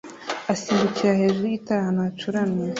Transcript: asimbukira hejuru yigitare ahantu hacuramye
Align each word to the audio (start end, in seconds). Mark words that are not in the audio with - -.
asimbukira 0.53 1.19
hejuru 1.21 1.45
yigitare 1.47 1.79
ahantu 1.81 1.99
hacuramye 2.05 2.67